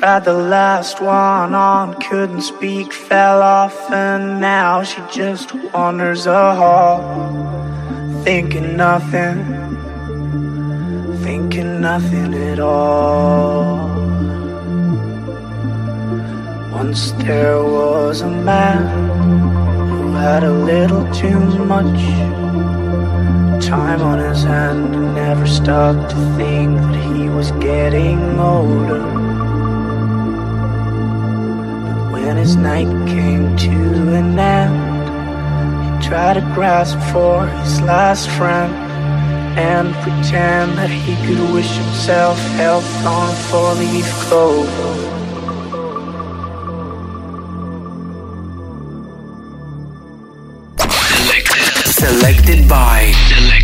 Tried 0.00 0.24
the 0.24 0.32
last 0.32 0.98
one 1.02 1.54
on, 1.54 1.92
couldn't 2.00 2.40
speak, 2.40 2.90
fell 2.90 3.42
off, 3.42 3.78
and 3.92 4.40
now 4.40 4.82
she 4.82 4.98
just 5.12 5.52
wanders 5.74 6.24
a 6.24 6.54
hall, 6.54 7.02
thinking 8.24 8.78
nothing, 8.78 9.44
thinking 11.22 11.82
nothing 11.82 12.32
at 12.32 12.58
all. 12.58 13.76
Once 16.72 17.12
there 17.24 17.62
was 17.62 18.22
a 18.22 18.30
man 18.30 18.80
who 19.90 20.12
had 20.14 20.44
a 20.44 20.52
little 20.72 21.04
too 21.12 21.40
much 21.66 22.00
time 23.62 24.00
on 24.00 24.18
his 24.18 24.44
hand 24.44 24.94
and 24.94 25.14
never 25.14 25.46
stopped 25.46 26.10
to 26.12 26.16
think 26.38 26.74
that 26.78 27.14
he 27.14 27.28
was 27.28 27.50
getting 27.60 28.38
older. 28.38 29.19
But 32.30 32.36
when 32.36 32.46
his 32.46 32.54
night 32.54 32.86
came 33.08 33.56
to 33.56 34.14
an 34.14 34.38
end, 34.38 36.00
he 36.00 36.08
tried 36.08 36.34
to 36.34 36.42
grasp 36.54 36.96
for 37.12 37.44
his 37.44 37.80
last 37.80 38.30
friend 38.38 38.72
and 39.58 39.92
pretend 39.94 40.78
that 40.78 40.90
he 40.90 41.16
could 41.26 41.52
wish 41.52 41.76
himself 41.76 42.38
health 42.54 42.86
on 43.04 43.30
a 43.30 43.34
four-leaf 43.50 44.06
clover. 44.28 44.94
Selected 51.90 52.68
by. 52.68 53.10
Selected. 53.28 53.59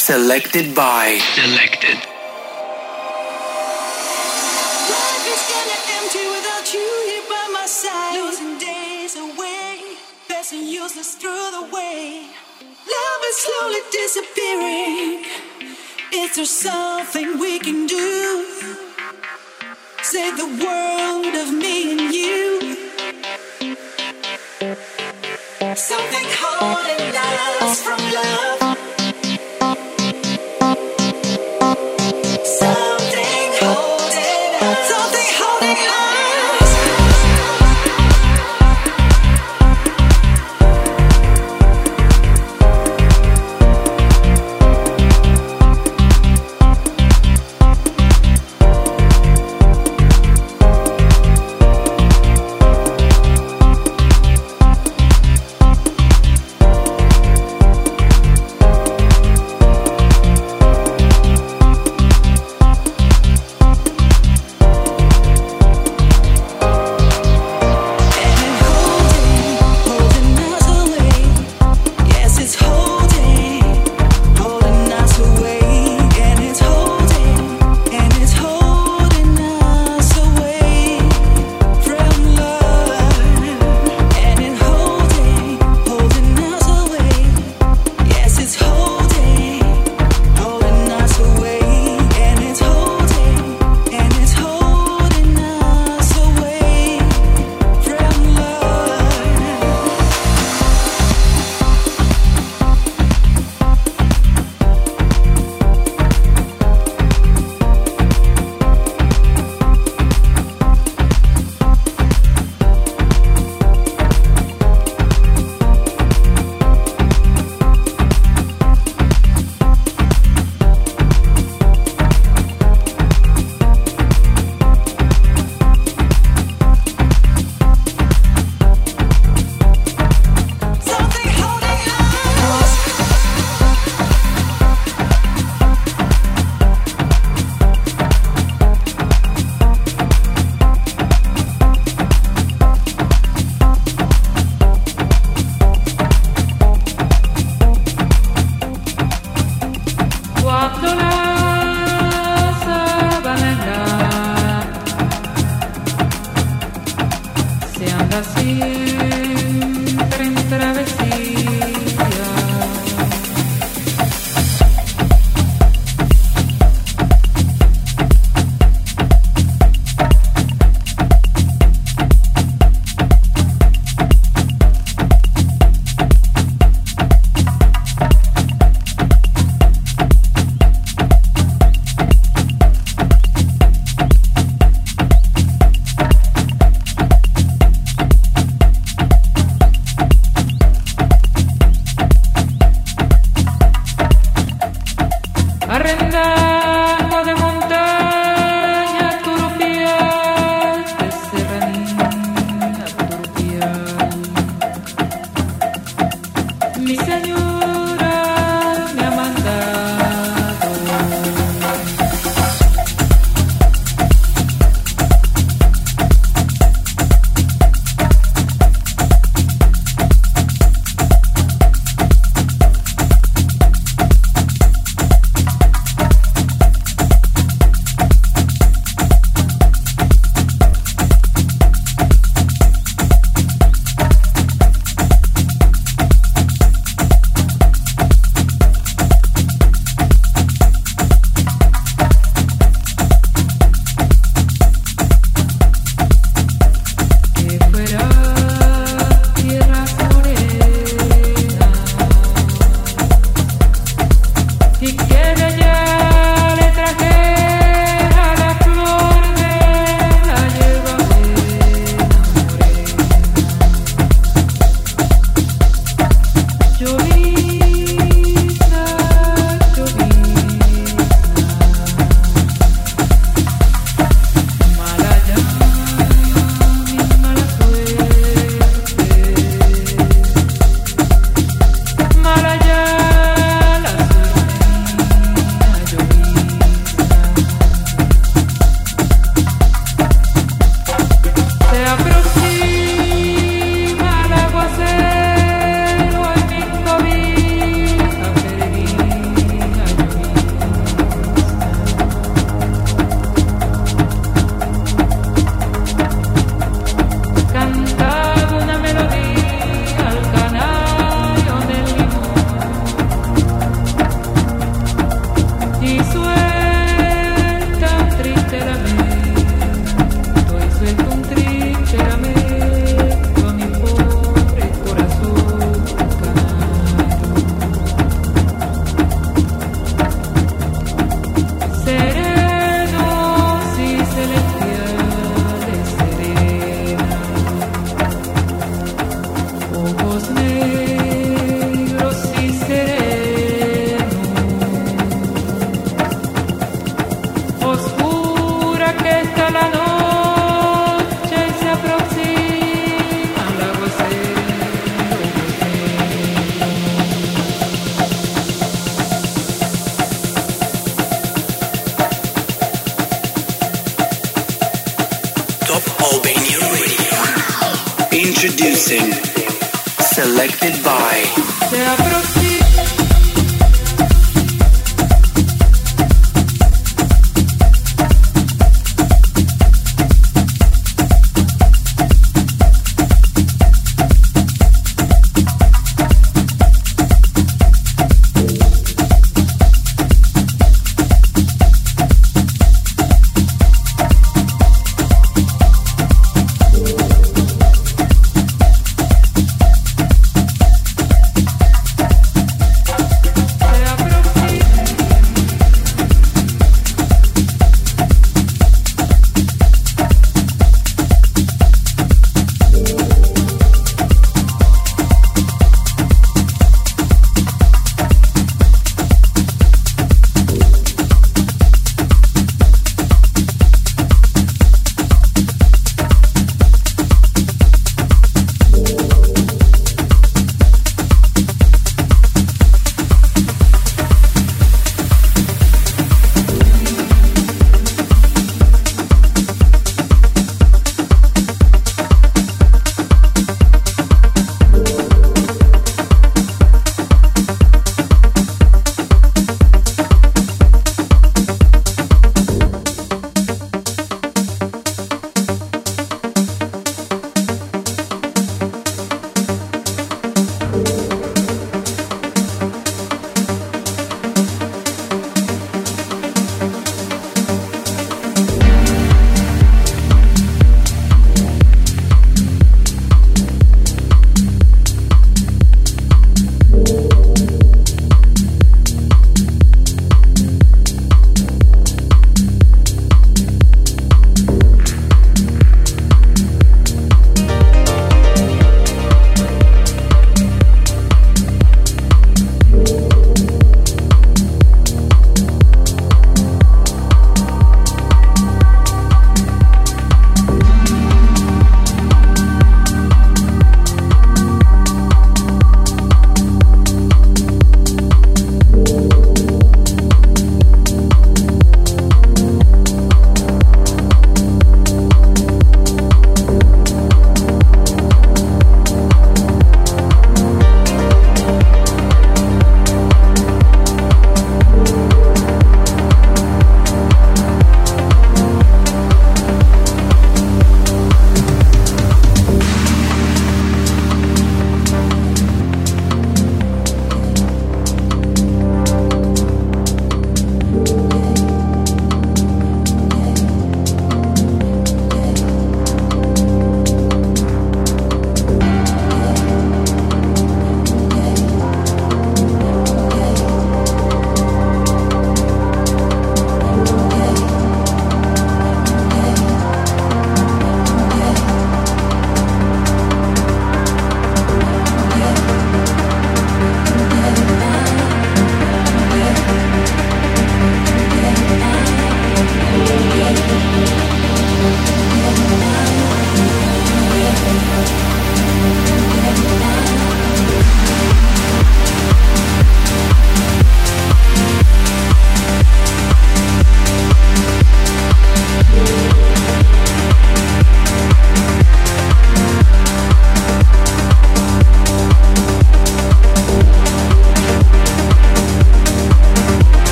Selected 0.00 0.74
by. 0.74 1.20
Selected. 1.34 1.98
Life 4.96 5.26
is 5.34 5.42
kinda 5.52 5.76
empty 5.98 6.24
without 6.36 6.66
you 6.72 6.88
here 7.08 7.26
by 7.28 7.46
my 7.52 7.66
side. 7.66 8.14
Losing 8.14 8.56
days 8.56 9.16
away, 9.16 9.98
passing 10.26 10.66
useless 10.66 11.10
through 11.20 11.50
the 11.50 11.64
way. 11.76 12.24
Love 12.96 13.22
is 13.30 13.36
slowly 13.46 13.82
disappearing. 13.92 15.26
Is 16.12 16.34
there 16.34 16.46
something 16.46 17.38
we 17.38 17.58
can 17.58 17.86
do? 17.86 18.46
Save 20.02 20.38
the 20.38 20.50
world 20.64 21.34
of 21.42 21.52
me 21.52 21.76
and 21.92 22.14
you. 22.20 22.42
Something 25.76 26.26
holding 26.40 27.16
us 27.60 27.82
from 27.82 28.00
love. 28.16 28.49